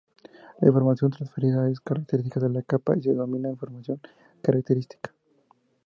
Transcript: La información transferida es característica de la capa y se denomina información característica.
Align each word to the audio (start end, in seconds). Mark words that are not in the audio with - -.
La 0.61 0.67
información 0.67 1.11
transferida 1.11 1.69
es 1.69 1.79
característica 1.79 2.39
de 2.39 2.49
la 2.49 2.63
capa 2.63 2.97
y 2.97 3.03
se 3.03 3.11
denomina 3.11 3.51
información 3.51 4.01
característica. 4.41 5.13